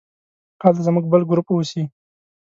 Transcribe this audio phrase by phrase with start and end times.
[0.63, 1.83] هلته زموږ بل ګروپ اوسي.